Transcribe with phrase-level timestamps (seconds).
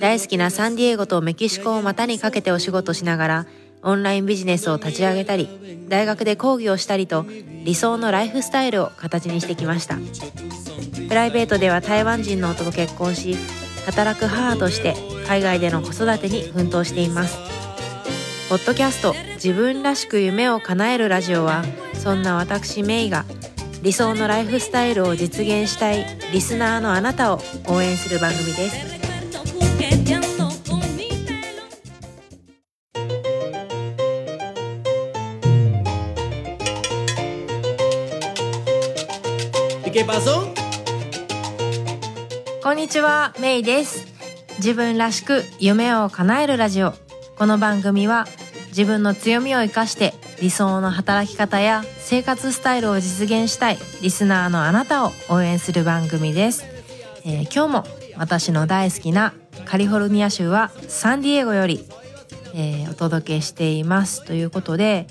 [0.00, 3.46] 大好きなサンディエゴとメキシコを股にかけてお仕事しながら
[3.82, 7.26] オンラインビジネスを立ち上げたり大学で講義をしたりと
[7.64, 9.96] 理想のライフスタイルを形にしてきました。
[11.08, 13.36] プライベートでは台湾人の夫と結婚し
[13.86, 14.94] 働く母として
[15.26, 17.38] 海外での子育てに奮闘しています。
[18.48, 21.64] ポッドキャスト自分らしく夢を叶えるラジオは
[21.94, 23.24] そんな私メイが
[23.82, 28.97] 理想のライフスタイルを実現したいリスナーのあなたを応援する番組です。
[42.62, 44.06] こんにちは、メイです。
[44.56, 46.94] 自分らしく夢を叶えるラジオ。
[47.36, 48.26] この番組は
[48.68, 56.64] 自分の強みを生かして理想の働き方や生活スタイルを実現したいリスナーのあなたを応援する番組です。
[57.26, 57.84] えー今日も
[58.16, 59.34] 私の大好きな
[59.66, 61.84] カリフォルニア州はサンディエゴより、
[62.54, 64.24] えーお届けしています。
[64.24, 65.06] ということで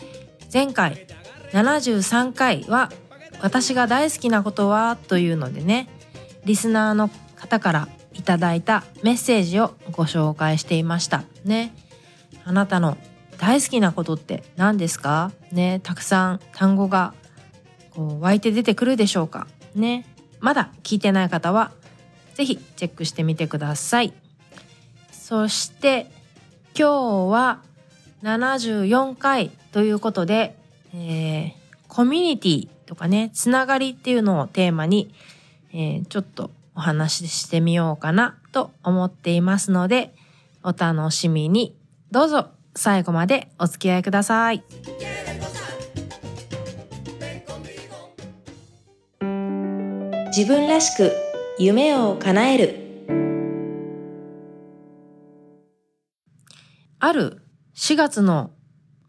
[0.52, 1.06] 前回
[1.52, 2.90] 73回は
[3.42, 5.88] 私が大好きなことはというのでね
[6.46, 11.24] リスナーの方からいただいたメッセージをご紹介していました。
[11.46, 11.76] ね。
[12.46, 12.98] あなたの
[13.38, 15.32] 大好きなことって何ですか？
[15.52, 15.80] ね。
[15.84, 17.14] たくさん単語が
[17.92, 19.48] こう湧いて出てくるでしょうか？
[19.76, 20.06] ね。
[20.40, 21.72] まだ聞いてない方は
[22.34, 24.14] ぜひチェックしてみてください。
[25.12, 26.10] そして
[26.76, 27.62] 今日は
[28.24, 30.58] 74回ということで、
[30.96, 35.14] えーコミュニティとかね、つながりっていうのをテーマに、
[35.72, 40.14] えーちょっとお話ししてみようかなと思っていますので、
[40.64, 41.76] お楽しみに。
[42.12, 44.64] どうぞ最後までお付き合いください。
[50.28, 51.12] 自分らしく
[51.58, 52.88] 夢を叶える。
[57.00, 57.42] ある
[57.76, 58.52] 4月の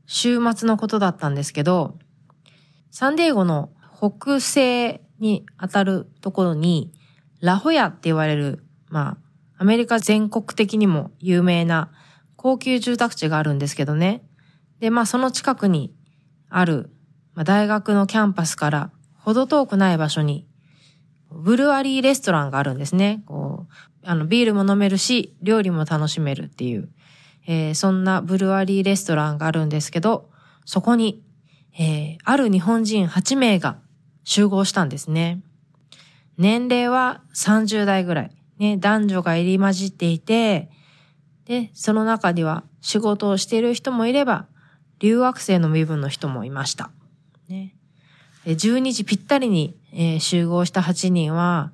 [0.06, 1.98] 週末のことだったんですけど、
[2.90, 6.92] サンディエゴの北西にあたるところに、
[7.40, 9.18] ラホヤって言われる、ま
[9.56, 11.90] あ、アメリカ全国的にも有名な
[12.36, 14.24] 高級住宅地があるんですけどね。
[14.78, 15.92] で、まあその近くに
[16.48, 16.90] ある、
[17.34, 20.46] まあ、大学のキャンパスから程遠くない場所に、
[21.30, 23.22] ブルワリーレストランがあるんですね。
[23.26, 23.72] こう、
[24.04, 26.88] あの、ビールも飲めるし、料理も楽しめるっていう、
[27.46, 30.30] えーそんなブルワリーレストランがあるんですけど、
[30.64, 31.22] そこに
[31.78, 33.78] えーある日本人8名が
[34.24, 35.40] 集合したんですね。
[36.36, 38.30] 年齢は30代ぐらい。
[38.58, 40.70] ね、男女が入り混じっていて、
[41.46, 44.46] で、その中には仕事をしている人もいれば、
[44.98, 46.90] 留学生の身分の人もいました。
[47.48, 47.74] ね。
[48.44, 51.72] 12時ぴったりに、えー集合した8人は、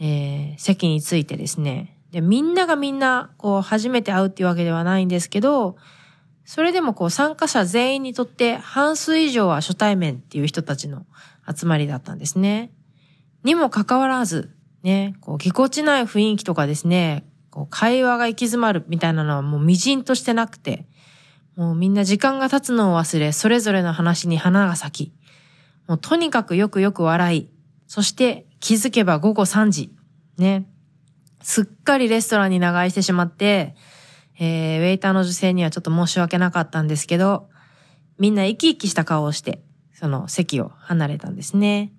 [0.00, 1.98] えー席についてですね。
[2.12, 5.76] で、みんながみんな、こう、初めて会うっていうわけではないんですけど、
[6.48, 11.04] それでもこう参加者全員にとって半数以上は初対面っていう人たちの
[11.46, 12.72] 集まりだったんですね。
[13.44, 20.88] にもかかわらず、ね、こうぎこちない雰囲気とかですね、こう会話が行き詰まるみたいなのはもう微塵としてなくて、
[21.54, 25.14] もうみんな時間が経つのを忘れ、それぞれの話に花が咲き、
[25.86, 27.50] もうとにかくよくよく笑い、
[27.86, 29.92] そして気づけば午後3時、
[30.38, 30.66] ね、
[31.42, 33.76] すっかりレストランに長居してしまって、
[34.38, 37.48] えーウェイターの女性にはちょっと申し訳なかったんですけど、
[38.18, 39.62] みんな生き生きした顔をして、
[39.92, 41.92] その席を離れたんですね。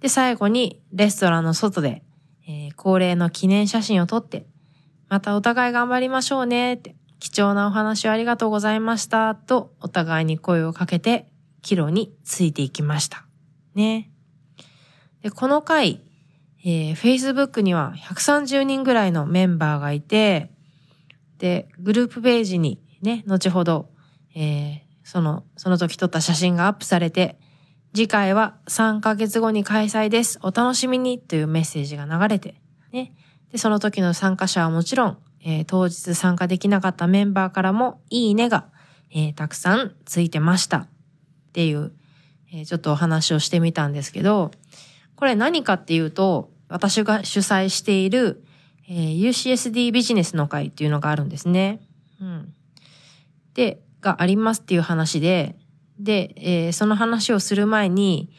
[0.00, 2.02] で、最後にレストランの外で、
[2.46, 4.46] えー恒例の記念写真を撮って、
[5.08, 11.28] またお互い頑張りましょうねって、貴重なお話をありがとうございましたと、お互いに声をかけて、
[11.60, 13.26] 帰路についていきました。
[13.74, 14.10] ね。
[15.22, 16.00] で、この回、
[16.64, 20.50] えー Facebook には130人ぐらいのメンバーがいて、
[21.42, 23.90] で、グループページにね、後ほど、
[24.36, 27.36] えーその、その時撮った写真がアップされて、
[27.92, 30.38] 次回は3ヶ月後に開催です。
[30.42, 32.60] お楽しみにというメッセージが流れて、
[32.92, 33.12] ね。
[33.50, 38.68] で、その時の参加者はもちろん、えー当日参加できなかったメンバーからもいいねが、
[39.10, 40.78] えーたくさんついてました。
[40.78, 40.88] っ
[41.52, 41.90] ていう、
[42.52, 44.52] えーちょっとお話をしてみたんですけど、
[45.16, 48.44] これ何かっていうと、私が主催している、
[48.88, 51.80] えー UCSD ビジネスの会っていうのがあるんですね。
[52.20, 52.54] うん。
[53.54, 55.56] で、がありますっていう話で、
[55.98, 58.30] で、えーその話をする前に、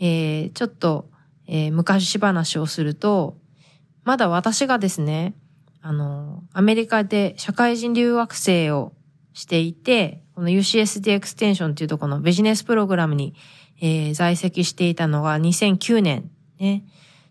[0.00, 1.10] えーちょっと、
[1.46, 3.36] えー昔話をすると、
[4.04, 5.34] まだ私がですね、
[5.80, 8.92] あの、アメリカで社会人留学生を
[9.32, 13.34] していて、この UCSD エクステンションっていうところのビジネスプログラムに、
[13.80, 16.84] えー在籍していたのが2009年ね。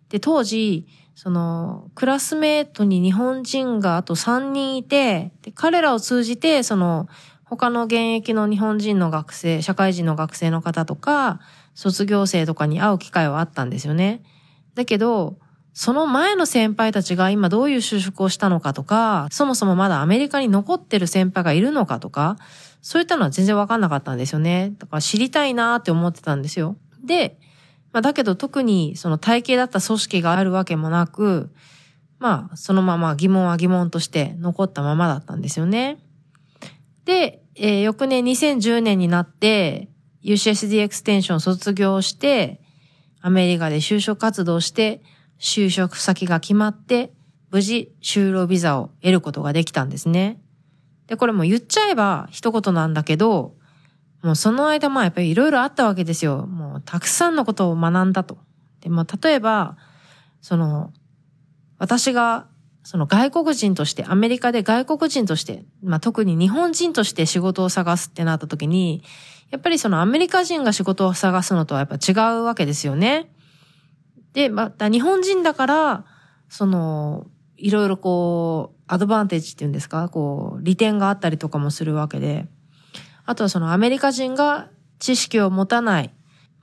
[0.09, 7.07] で、当時、その、クラスメートに日本人があと3人いて、で彼らを通じて、その、
[7.43, 11.41] 他の現役の日本人の学生、社会人の学生の方とか、
[11.75, 14.23] 卒業生とかに会う機会はあったんですよね。
[14.75, 15.37] だけど、
[15.73, 22.37] その前の先輩たちが今どういう就職をしたのかとか、そもそもまだアメリカに残ってる先輩がいるのかとか、
[22.81, 24.73] そういったのは全然わかんなかったんですよね。
[24.77, 26.75] だから知りたいなーって思ってたんですよ。
[27.03, 27.37] で、
[27.93, 31.51] まあだけど特にその体系だった組織があるわけもなく、
[32.19, 35.99] まあそのまま疑問は疑問として残ったままだったんですよね。
[37.05, 39.89] で、えー翌年2010年になって
[40.23, 42.61] UCSD エクステンション卒業して、
[43.21, 45.01] アメリカで就職活動して、
[45.39, 47.11] 就職先が決まって、
[47.49, 50.41] 無事就労ビザを得ることができたんですね。
[51.07, 53.55] で、これも言っちゃえば一言なんだけど、
[54.23, 56.45] もうその間まあやっぱりいろいろあったわけですよ。
[56.45, 58.37] もうたくさんのことを学んだと。
[58.81, 59.77] で、まあ例えば、
[60.41, 60.93] その、
[61.77, 62.47] 私が
[62.83, 69.03] その外国人として、アメリカで外国人として、まあ特に日本人として仕事を探すってなった時に、
[69.49, 73.31] やっぱりそのアメリカ人が仕事を探すのとはやっぱ違うわけですよね。
[74.33, 76.05] で、また日本人だから、
[76.49, 77.27] その、
[77.57, 82.47] いろいろこう、アドバンテージっていうんですか、こう、利点があったりとかもするわけで、
[83.25, 84.69] あとはそのアメリカ人が
[84.99, 86.13] 知識を持たない、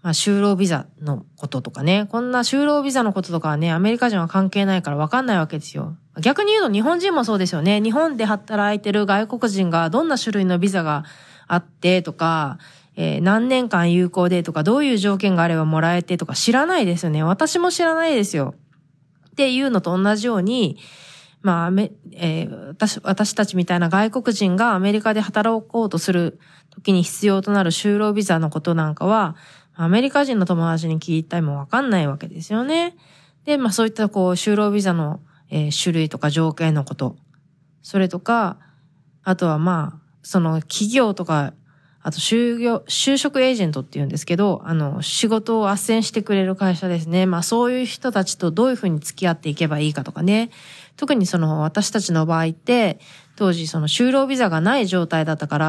[0.02, 5.96] まあ、就労ビザのこととかね、こんな就労ビザのこととかはね、アメリカ人は関係ないからわかんないわけですよ。
[6.20, 7.80] 逆に言うと日本人もそうですよね。
[7.80, 11.04] 日本で働いてる外国人がどんな種類のビザが
[11.46, 12.58] あってとか、
[12.96, 17.22] えー何年間有効でとか、どういう条件があればもらえてとか知らないですよね。
[17.22, 18.54] 私も知らないですよ。
[19.30, 20.78] っていうのと同じように、
[21.40, 21.70] まあ、
[22.12, 26.38] えー私、私たちみたいな外国人がアメリカで働こうとする
[26.70, 29.36] 時に必要となる就労ビザのことなんかは、
[29.74, 32.96] アメリカ人の友達に聞いたりもわかんないわけですよね。
[33.44, 35.20] で、まあそういったこう、就労ビザの、
[35.50, 37.16] えー種類とか条件のこと。
[37.82, 38.58] それとか、
[39.22, 41.54] あとはまあ、その企業とか、
[42.02, 47.26] あと就業、就職エージェントって言うんですけど、あの、仕事を斡旋してくれる会社ですね。
[47.26, 50.50] まあそういう人たちとどういうふうに付き合っていけばいいかとかね。
[50.98, 52.98] 特にその私たちの場合って、
[53.36, 55.66] 当時その就労ビザがない状態だったから、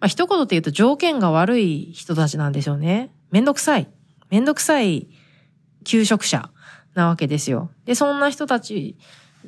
[0.00, 3.12] まあ一言で言うと条件が悪い人たちなんですよね。
[3.30, 3.88] めんどくさい。
[4.30, 5.06] めんどくさい
[5.84, 6.50] 求職者
[6.94, 7.70] なわけですよ。
[7.84, 8.96] で、そんな人たち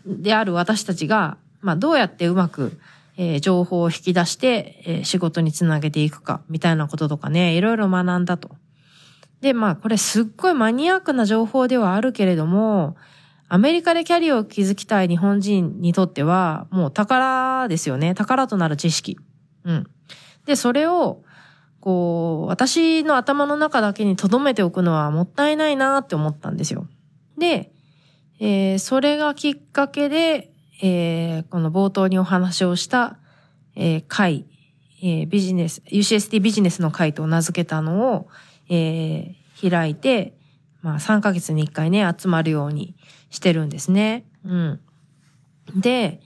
[0.05, 2.79] である私たちが、まあどうやってうまく、
[3.17, 8.51] えー情報を引き出して、えー仕事につなげていくか、みたいなこととかね、いろいろ学んだと。
[9.41, 12.97] で、まあこれすっごいマニアックな情報ではあるけれども、
[13.49, 18.15] アメリカでキャリアを築きたい日本人にとっては、もう宝ですよね。
[18.15, 19.19] 宝となる知識。
[19.65, 19.87] うん。
[20.47, 21.23] で、それを、
[21.81, 26.89] こう、私の頭の中だけに留めておくのはもったいないなって思ったんですよ。
[27.39, 27.73] で、
[28.41, 30.53] えーそれがきっかけで、
[30.83, 33.19] えーこの冒頭にお話をした、
[33.77, 34.47] えー会、
[35.03, 38.29] えービジネス、UCSD ビジネスの会と名付けたのを、
[38.69, 40.36] えー開いて、
[40.87, 42.95] まあ3ヶ月に1回ね、集まるように
[43.31, 44.25] してるんですね。
[44.45, 44.81] うん。
[45.75, 46.21] で、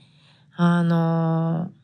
[0.55, 1.81] あのー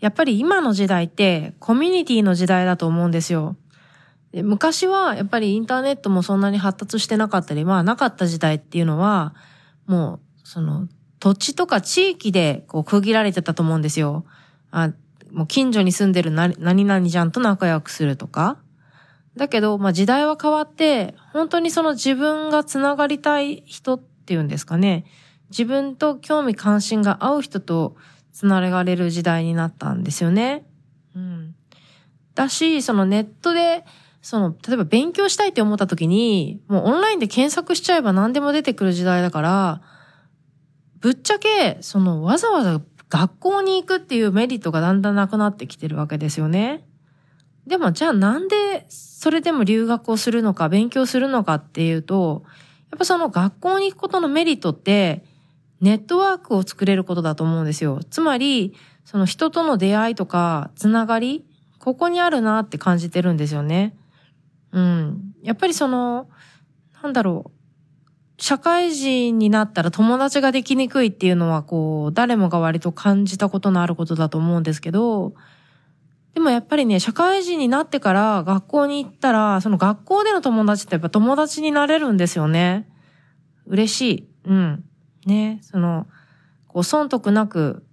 [0.00, 3.56] やっぱり今の時代ってコミュニティの時代だと思うんですよ。
[4.32, 9.36] 昔はやっぱりインターネットもそんなに発達してなかったり、まあなかった時代っていうのは、
[9.86, 10.88] もうその
[11.20, 14.26] 土地とか地域でこう区切られてたと思うんですよ。
[14.72, 14.90] あ、
[15.30, 18.58] もう近所に住んでる何々ちゃんと仲良くするとか。
[19.36, 25.04] だけど、まあ時代は変わって、本当にその自分がつながりたい人っていうんですかね。
[25.50, 27.96] 自分と興味関心が合う人と
[28.32, 30.66] つながれる時代になったんですよね。
[31.14, 31.54] うん。
[32.34, 33.84] だし、そのネットで、
[34.22, 39.82] その、例えば勉強したいって思った時に、もうオンラインで検索しちゃえば何でも出てくる時代だから、
[41.00, 46.86] ぶっちゃけ、そのわざわざ学校に行くっていうメリットがだんだんなくなってきてるわけですよね。
[47.66, 48.86] でもじゃあなんで
[49.22, 52.42] それでも留学をするのか勉強するのかっていうと、
[52.90, 55.22] やっぱその学校に行くことのメリットって
[55.80, 58.00] ネットワークを作れることだと思うんですよ。
[58.10, 58.74] つまり、
[59.04, 61.44] その人との出会いとかつながり、
[61.78, 63.94] ここにあるなって感じてるんですよね。
[64.72, 65.34] うん。
[65.44, 66.28] やっぱりその、
[67.00, 68.42] なんだろう。
[68.42, 75.34] 社会人になったら友達ができにくいっていうのはこう、誰もが割と感じたことのあることだと思うんですけど、
[76.34, 82.88] でもやっぱりね、社会人になってから学校に行ったら、その学校での友達ってやっぱ友達になれるんですよね。
[83.66, 84.28] 嬉しい。
[84.46, 84.84] うん。
[85.26, 86.06] ね、その、
[86.68, 87.84] こう、損得なく、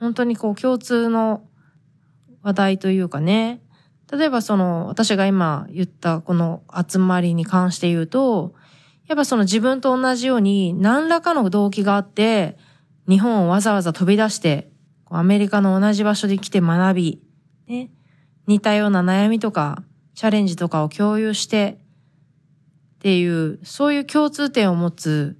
[0.00, 1.42] 本当にこう、共通の
[2.42, 3.60] 話題というかね、
[4.10, 8.54] 例えばその、私が今言ったこの集まりに関して言うと、
[9.06, 12.56] やっぱその自分と同じように何らかの動機があって、
[13.08, 14.70] 日本をわざわざ飛び出して、
[15.10, 17.22] アメリカの同じ場所で来て学び、
[17.68, 17.90] ね、
[18.46, 19.84] 似たような悩みとか、
[20.14, 21.78] チャレンジとかを共有して、
[22.96, 25.38] っていう、そういう共通点を持つ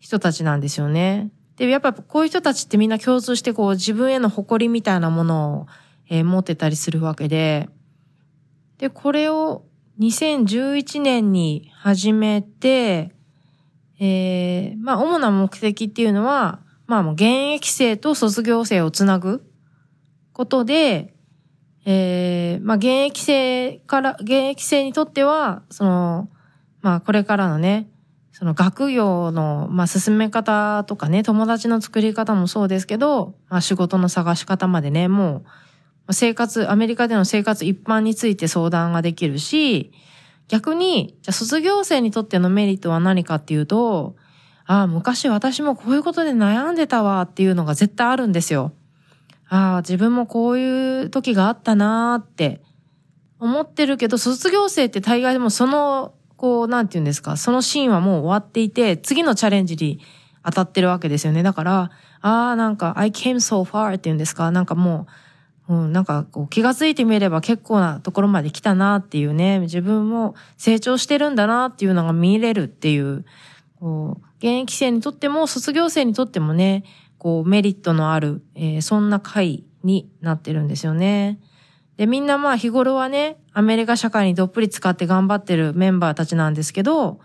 [0.00, 1.30] 人たちなんですよね。
[1.56, 5.66] で、やっぱこういう人たちってみんな共通してこう自分への誇りみたいなものを、
[6.10, 7.68] えー、持ってたりするわけで、
[8.78, 9.64] で、これを
[10.00, 13.14] 2011年に始めて、
[14.00, 19.44] えー、まあ主な目的っていうのは、まあもう現役生と卒業生をつなぐ
[20.32, 21.14] ことで、
[21.84, 26.28] えー、まあ現役生から、現役生にとっては、その、
[26.80, 27.88] まあこれからのね、
[28.32, 35.44] その学業の、まあ進め方とかね、友達の作り方もそうですけど、まあ仕事の探し方までね、も
[36.08, 39.92] う、生活、アメリカでの生活一般について相談ができるし、
[40.48, 44.16] 逆に、じゃあ卒業生にとってのメリットは何かっていうと、
[44.66, 48.72] ああ、昔私もこういうことで悩んでたわっていうのが絶対あるんですよ。
[49.52, 52.62] ああ、自分もこういう時があったなーって
[53.38, 60.00] 思ってるけど、卒業生って大概でもその、こう、なんて言うんですか、そのシーンはもう終わっていて、次のチャレンジに
[60.42, 61.42] 当たってるわけですよね。
[61.42, 61.90] だから、
[62.22, 65.06] ああ、なんか、I came so far って言うんですか、なんかも
[65.68, 73.26] う、うん、なんかこう気がついてみれば結構なところまで来たなっていうね、自分も成長してるんだなっていうのが見れるっていう、
[73.78, 76.84] こう、現役生にとっても卒業生にとってもね、
[77.22, 81.38] こうメリットのある、えー、そんな会になってるんですよね。
[81.96, 87.20] で、みんなまあ日頃はね、アメリカ社会にどっぷり使って頑張ってるメンバーたちなんですけど、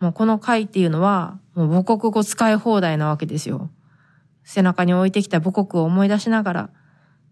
[0.00, 3.70] もうこの会っていうのは、もう母国語使い放題なわけですよ。
[4.42, 6.70] 背中に置いてきた母国を思い出しながら、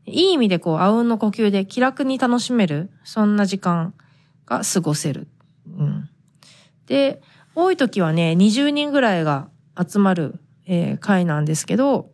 [0.04, 3.94] いい意味でこう、あうんの呼吸で気楽に楽しめる、そんな時間
[4.44, 5.26] が過ごせる。
[5.74, 6.10] うん。
[6.84, 7.22] で、
[7.54, 9.48] 多い時はね、20人ぐらいが
[9.82, 10.38] 集まる
[10.72, 12.09] えー、回なんですけど、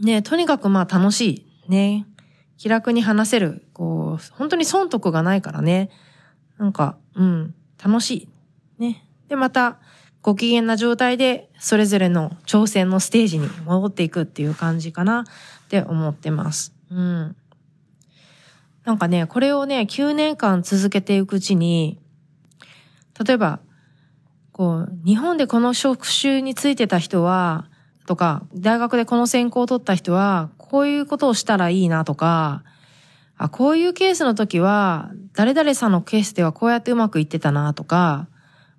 [0.00, 1.70] ね、とにかくまあ楽しい。
[1.70, 2.06] ね。
[2.56, 3.66] 気楽に話せる。
[3.72, 5.90] こう、本当に損得がないからね。
[6.58, 8.28] なんか、うん、楽しい。
[8.78, 9.06] ね。
[9.28, 9.78] で、また、
[10.22, 15.24] ご機嫌な状態で、それぞれの挑戦のステージに戻っていくっていう感じかなっ
[15.68, 16.74] て思ってます。
[16.90, 17.36] うん。
[18.84, 22.00] なんかね、これをね、9年間続けていくうちに、
[23.24, 23.60] 例えば、
[24.52, 27.66] こう、日本でこの職種についてた人は、
[28.06, 32.62] とか、大学でこの専攻を取った人は、こういうことをしたらいいなとか、
[33.36, 38.28] あ、こういうケースの時は、誰々さんのケースではこうやってうまくいってたなとか、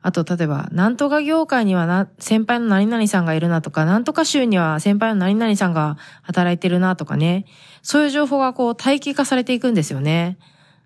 [0.02, 7.46] あと、例えば、なんとか業界にはな、先輩の何々さんがいるなとか、なんとか州には先輩の何々さんが働いてるなとかね。
[7.82, 10.38] そういう情報がこう、待機化されていくんですよね。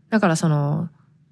[0.10, 0.90] だからその、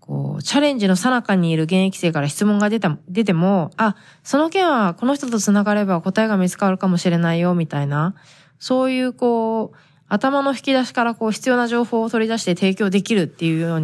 [0.09, 8.15] こう、チャレンジの最中にいる現役生から質問が出た、出ても、あ、その件はこの人と繋がれば答えが見つかるかもしれないよ、みたいな、
[8.57, 13.81] そういうこう、頭の引き出しからこう必要な情報を取り出して提供できるっていうよう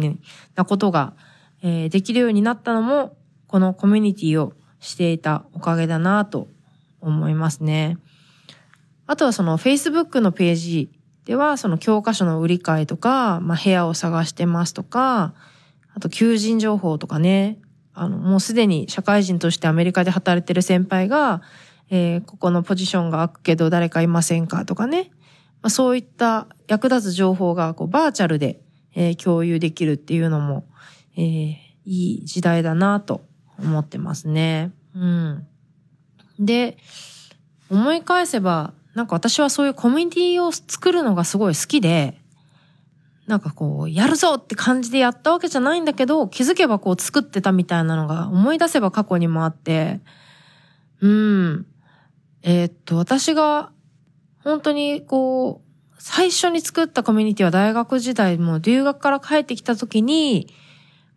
[0.56, 1.14] なことが、
[1.62, 3.16] えー、できるようになったのも、
[3.46, 6.48] このコミュニティをしていたおかげだなと
[7.00, 7.98] 思いますね。
[9.06, 10.90] あとはその Facebook のページ
[11.24, 15.32] では、その教科書の売り買いとか、まあ、部屋を探してますとか、
[15.96, 17.58] あと求人情報とかね、
[17.94, 21.40] あの、もうすでに社会人としてアメリカで働いてる先輩が、
[21.88, 25.10] えー、ここのポジションが空くけど誰かいませんかとかね、
[25.62, 28.60] まあ、そういった役立つ情報がこうバーチャルで、
[28.94, 30.66] えー、共有できるっていうのも、
[31.16, 31.54] えー、
[31.86, 33.22] いい時代だなと
[33.58, 34.72] 思ってますね。
[34.94, 35.46] うん。
[36.38, 36.76] で、
[37.70, 42.20] 思い返せば、なんか私はそういうコミュニティを作るのがすごい好きで、
[43.26, 50.00] なんかこう、やるぞって感じでやったわけじゃないんだけど、気づけばこう作ってたみたいなのが思い出せば過去にもあって、
[51.00, 51.66] うん。
[52.42, 53.70] えー、っと、私が
[54.44, 60.54] 本当にこう、最初に作ったコミュニティは大学時代も留学から帰ってきた時に、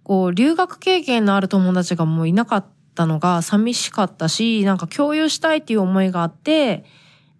[0.01, 6.85] こう、留学経験のある友達がもういなかったのが寂しかったし、なんか共有したいっていう思いがあって、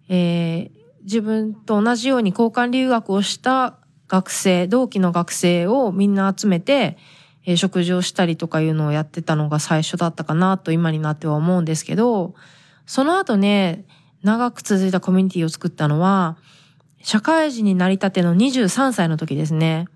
[0.08, 3.79] えー、自分と同じように交換留学をした
[4.10, 6.98] 学生、同期の学生をみんな集めて、
[7.46, 12.34] えー、食事をしたりとかいうのをやってたのが最初だったかなと今になっては思うんですけど、
[12.86, 13.84] その後ね、
[14.24, 16.36] 長く続いたコミュニティを作ったのは、
[17.02, 19.86] 社会人になりたての23歳の時ですね。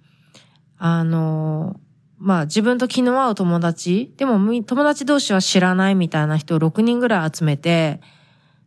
[0.78, 1.80] あの、
[2.18, 8.00] まあ自分と気の合う友達、でも友達同士は知らないみたいな人を6人ぐらい集めて、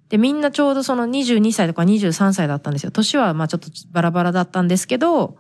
[0.10, 2.92] で、みんなちょうどその22歳とか23歳だったんですよ。
[2.92, 5.38] 年はまあちょっとバラバラだったんですけど、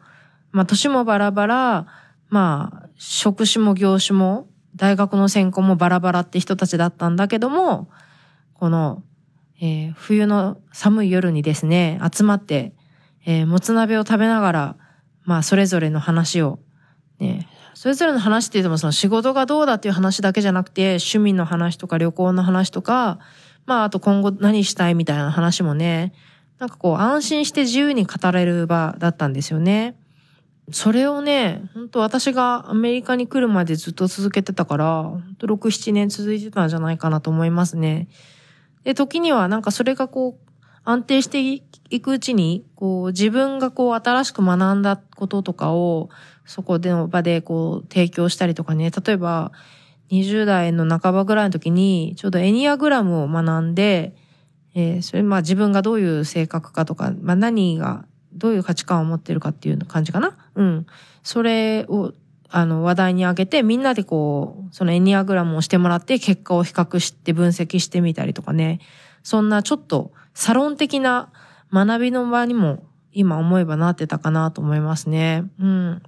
[0.51, 1.87] まあ年もバラバラ、
[2.29, 7.89] まあ職種も業種も大学の専攻もバラバラって人たちだったんだけども、
[8.53, 9.03] この、
[9.61, 12.73] えー、冬の寒い夜にですね、集まって、
[13.25, 14.75] えー、もつ鍋を食べながら、
[15.23, 16.59] まあそれぞれの話を、
[17.19, 23.19] ね、それぞれの話って言ってもその仕事がどうだっていう話だけじゃなくて、趣味の話とか旅行の話とか、
[23.67, 26.13] まあ、あと今後何したいみたいな話もね、
[26.57, 29.95] なんかこう安心して自由に語れる場だったんですよね。
[30.71, 38.07] それをね、本当私がアメリカに来るまでずっと続けてたから、本当6、7年続いてたんじゃないかなと思いますね。
[38.83, 40.47] で、時にはなんかそれがこう、
[40.83, 41.41] 安定して
[41.89, 46.09] いくうちに、こう、自分がこう、新しく学んだこととかを、
[46.45, 49.51] そこでの場でこう、提供したりとかね、例えば、
[50.11, 54.15] 20代の半ばぐらいの時に、ちょうどエニアグラムを学んで、
[54.75, 60.37] えー、それまあ自分がどういう性格かとか、まあ何が、どういう価値観を持ってるかっていう感じかな？
[60.55, 60.85] うん。
[61.23, 62.13] それを、
[62.49, 68.79] あの、話題にあげて、みんなでこう、そのエニアグラムをしてもらって、結果を比較して分析してみたりとかね。
[69.23, 71.29] そんなちょっと、サロン的な
[71.73, 75.45] 学びの場にも、今思えばなってたかなと思いますね。
[75.59, 76.03] うん。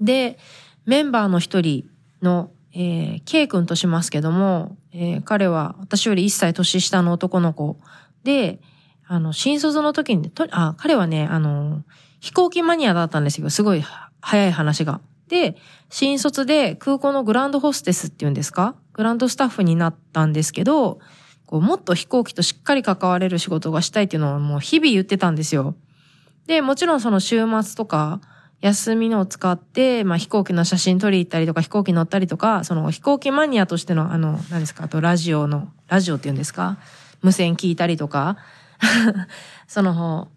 [0.00, 0.38] で、
[0.84, 1.88] メンバーの一人
[2.20, 7.78] のえー、K 君としますけども、えー、彼は私より1歳年下の男の子
[8.22, 8.60] で、
[9.06, 11.84] あの、新卒の時に、とあ、彼はね、あの、
[12.20, 13.48] 飛行機マニアだったんですよ。
[13.48, 13.82] すごい
[14.20, 15.00] 早い話が。
[15.28, 15.56] で、
[15.88, 18.74] 新卒で空港のグランドホステスっていうんですか？
[18.92, 20.98] グランドスタッフになったんですけど、
[21.46, 25.76] こう、もっと飛行機としっかり関われる仕事がしたいっていうのをもう日々言ってたんですよ。
[26.46, 28.20] で、もちろんその週末とか、
[28.60, 36.78] 休みのを使って、まあ、飛行機の写真撮り行ったりとか、飛行機乗ったりとか、その飛行機マニアとしての、あの、何ですか、あとラジオの、ラジオって言うんですか
[37.22, 38.38] 無線聞いたりとか、
[39.68, 40.28] その、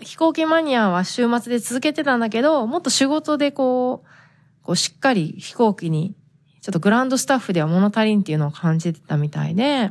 [0.00, 6.14] 飛行機マニアは週末で続けてたんだけど、もっと仕事でこう、こうしっかり飛行機に、
[6.60, 9.90] ちょっとグランドスタッフでは物足りんっていうのを感じてたみたいで、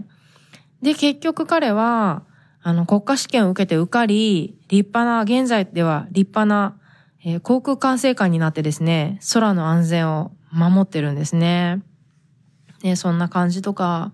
[0.82, 2.24] で、結局彼は、
[2.62, 6.78] あの、国家試験を受けて受かり、立派な、現在では立派な、
[7.28, 11.82] えー、航空管制官になってですね、空の安全を守ってるんですね。
[12.82, 14.14] で、そんな感じとか、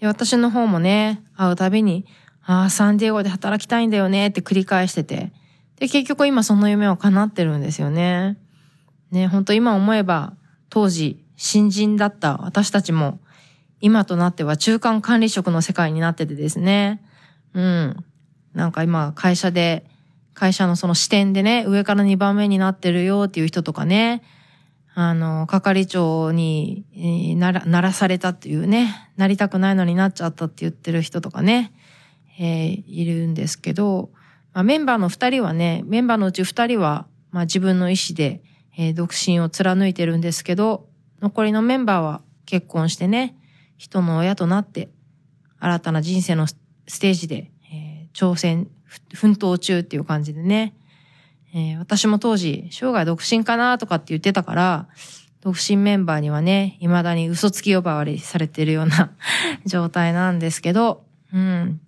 [0.00, 2.04] で、私の方もね、会うたびに、
[2.44, 5.32] ああ、サンディエゴで働きたいんだよねって繰り返してて、
[5.78, 8.36] で、結局今その夢を叶ってるんですよね。
[9.10, 10.34] ね、ほんと今思えば、
[10.68, 13.18] 当時、新人だった私たちも、
[13.80, 17.02] 今となっては中間管理職の世界になっててですね。
[17.54, 18.04] うん。
[18.52, 19.86] なんか今、会社で、
[20.36, 24.22] 会社のその視点でね、上から2番目になってるよっていう人とかね、
[24.94, 26.84] あの、係長に
[27.38, 31.72] なら、ならされたっていうね、なりたくないのになっちゃったって言ってる人とかね、
[32.38, 34.10] えー、いるんですけど、
[34.52, 38.42] まあ、メンバーの2人はね、メンバーのうち2人は、まあ、自分の意思で、
[38.76, 40.86] えー、独身を貫いてるんですけど、
[41.22, 43.38] 残りのメンバーは結婚してね、
[43.78, 44.90] 人の親となって、
[45.58, 46.54] 新たな人生のス
[47.00, 48.68] テージで、えー、挑戦
[49.14, 50.74] 奮闘中っていう感じでね。
[51.54, 54.88] えー、私も当時、生涯独身かなとかって言ってたから、
[55.40, 59.12] 独身メンバーにはね、未だに嘘つき呼ばわりされてるような
[59.64, 61.80] 状態なんですけど、うん。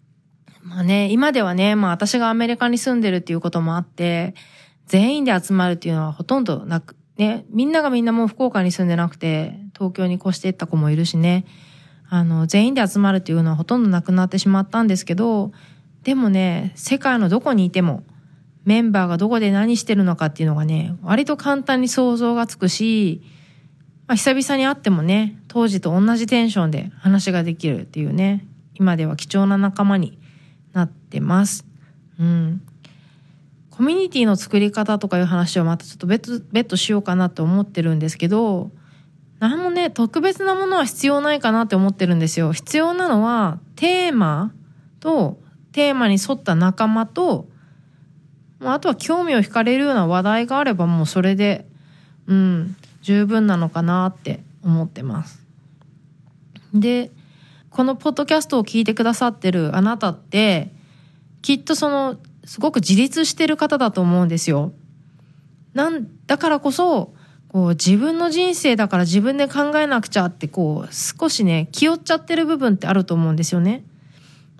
[0.62, 4.34] まあね、今ではね、まあ私がアメリカに住んでるっていうこともあって、
[4.86, 11.44] 全員で集まるっていうのはほとんどなく、ね、みんながみんなもう福岡に住んでなくて、東京に越していった子もいるしね、
[12.08, 15.52] あの、全員で集まるっていうのはほとんどなくなってしまったんですけど、
[16.08, 18.02] でもね、世界のどこにいても、
[18.64, 23.20] メンバーがどこで何してるのかっていうのがね、割と簡単に想像がつくし、
[24.06, 30.18] まあ、久々に会ってもね、当時と同じテンションで話ができるっていうね、今では貴重な仲間に
[30.72, 31.66] なってます。
[32.18, 32.62] うん。
[33.68, 38.70] コミュニティの作り方とかいう話をまたちょっと別、別途しようかなと思ってるんですけど、
[39.40, 42.54] 何もね、特別なものは必要ないかなって思ってるんですよ。
[42.54, 44.54] 必要なのは、テーマ
[45.00, 45.46] と
[45.78, 47.46] テーマに沿った仲間と、
[48.60, 51.66] あとは興味を惹かれるような話題があればもうそれで、
[52.26, 55.40] うん、十分なのかなって思ってます。
[56.74, 57.12] で、
[57.70, 60.72] このポッドキャストを聞いてくださってるあなたって、
[61.42, 64.72] きっとその、すごく自立してる方だと思うんですよ。
[65.74, 67.14] なん、だからこそ、
[67.52, 73.84] こう自分の人生だから自分で考えなくちゃってこう少しね気負っちゃってる部分ってあると思うんですよね。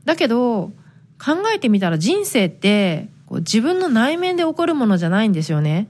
[0.06, 0.72] だけど
[1.18, 5.88] 考えてみたら人生ってこう自分の内面で起こるものじゃないんですよね。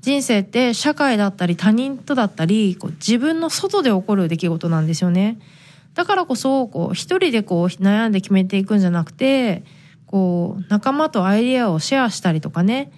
[0.00, 5.38] 人生って社会だったり他人とだったりこう自分の外で起こる出来事なんですよね。
[5.94, 9.64] だからこそこう一人でこう悩んで決めていくんじゃなくて
[10.06, 12.92] こう仲間とアイディアをシェアしたりとかね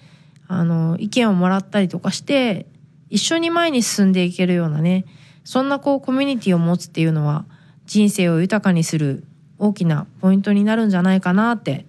[0.47, 2.65] あの意見をもらったりとかして
[3.09, 5.05] 一緒に前に進んでいけるようなね
[5.43, 7.45] そんなこうコミュニティを持つっていうのは
[7.85, 9.23] 人生を豊かにする
[9.59, 11.85] 大きなポイントになるんじゃないかなって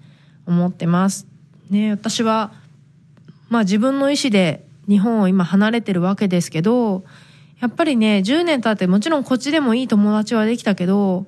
[0.47, 1.27] 思ってます。
[1.71, 2.53] ね、私は
[3.49, 7.05] まあ自分の意思で日本を今離れてるわけですけど、
[7.61, 11.27] やっぱりね、10年経ってもちろんこっちでもいい友達はできたけど、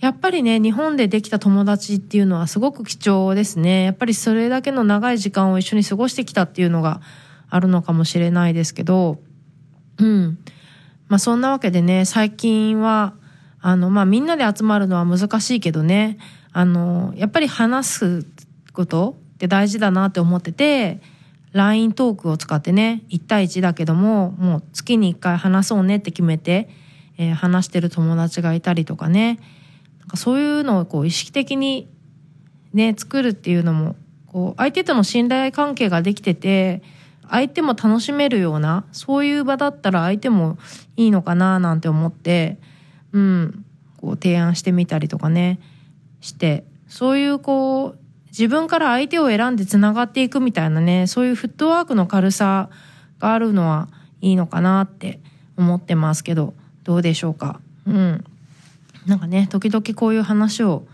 [0.00, 3.84] やっぱりね、日本でできた友達っていうのはすごく貴重ですね。
[3.84, 7.00] やっぱりそれだけの長い時間を一緒に過ごしてきたっていうのが
[7.48, 9.20] あるのかもしれないですけど、
[9.98, 10.38] うん。
[11.08, 13.14] まあそんなわけでね、最近は、
[13.60, 16.18] あの、まあみんなで集まるのは難しいけどね、
[16.52, 18.26] あの、やっぱり話す
[18.72, 21.00] ことって大事だなって思ってて、
[21.56, 26.68] LINE トークを使ってね1対1だけどももう月に1回話そうねって決めて、
[27.16, 29.40] えー、話してる友達がいたりとかね。
[30.00, 31.88] なんかそういうのをこう意識的に
[32.74, 36.82] ね作るっていうのもこう相手との信頼関係ができてて
[37.28, 40.58] 相手も楽しめるようなそういう場だったら相手も
[40.96, 42.58] いいのかななんて思って
[43.16, 43.64] うん
[43.96, 45.58] こう提案してみたりとかね
[46.20, 47.98] してそういうこう
[48.28, 52.68] 自分から相手を選んでつながっていくみたいなね、そういうフットワークの軽さ
[53.18, 53.88] があるのは
[54.20, 55.20] いいのかなって
[55.56, 56.52] 思ってますけど、
[56.84, 57.60] どうでしょうか？
[57.86, 58.24] うん。
[59.06, 60.86] なんかね、時々こういう話を、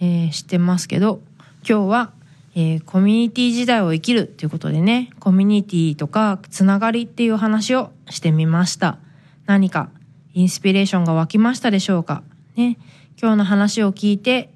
[0.00, 1.22] えー、してますけど、
[1.66, 2.12] 今日は、
[2.54, 8.98] えー、コミュニティ時代を生きるっていうことでね、コミュニティとかつながりっていう話をしてみました。
[9.46, 9.88] 何か
[10.34, 12.22] インスピレーションが湧きましたでしょうか？
[12.56, 12.78] ね、
[13.20, 14.50] 今日の話を聞いて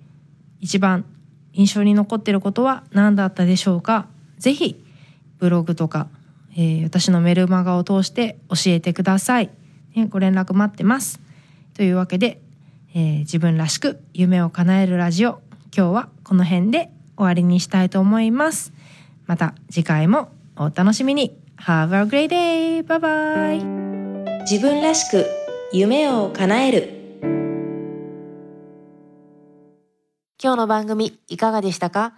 [0.61, 1.05] 一番
[1.53, 4.07] 印象に残っていることは何だったでしょうか？
[4.39, 4.85] ぜひ
[5.39, 6.09] ブログとか、
[6.53, 9.51] えー、私のメルマガを通して教えてください、
[9.95, 11.21] ね、ご連絡待ってます。
[11.75, 12.41] というわけで、
[12.95, 15.41] えー、自分らしく夢を叶えるラジオ
[15.77, 18.73] 今日はこの辺で終わりにしたいと思います。
[19.27, 21.37] また次回もお楽しみに。
[21.59, 22.83] Have a great day!
[22.83, 23.65] バイバイ
[24.43, 25.27] 自分らしく
[25.73, 27.19] 夢を叶える
[30.41, 32.15] 今日の番組いかがでしたか？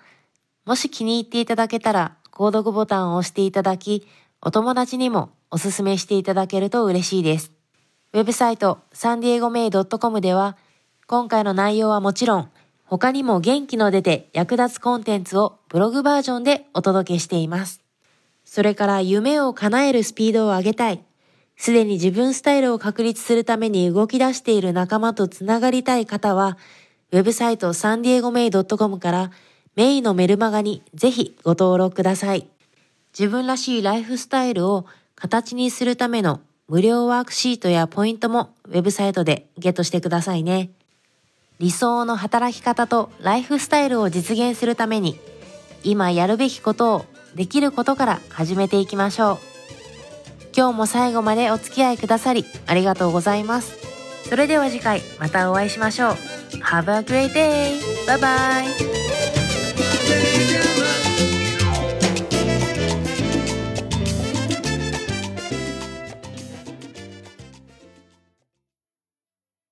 [0.66, 4.06] もし気に入っていただけたら、購読ボタンを押していただき、
[4.42, 7.52] お友達にもおすすめしていただけると嬉しいです。
[8.12, 10.58] ウェブサイトサンディエゴメイドットコムでは、
[11.06, 12.50] 今回の内容はもちろん、
[12.84, 17.80] 他にも元気の出て役立つコンテンツをブログバージョンでお届けしています。
[18.44, 21.02] それから夢を叶えるスピードを上げたい。
[21.58, 26.56] すでに自分スタイルを確立するために動き出している仲間とつながりたい方は、
[27.10, 29.32] ウェブサイトサンディエゴメイドットコムから
[29.74, 32.46] メイのメルマガにぜひご登録ください。
[33.18, 40.70] 自分らしいライフスタイルを形にするための無料ワークシートやポイントもウェブサイトでゲットしてくださいね。
[41.58, 45.18] 理想の働き方とライフスタイルを実現するために
[45.82, 49.57] 今やるべきことをできることから始めていきましょう。
[50.58, 53.76] 今日も最後までお付き合いくださりありがとうございます。
[54.28, 56.10] それでは次回またお会いしましょう。
[56.64, 57.78] Have a great day!
[58.08, 59.37] Bye bye!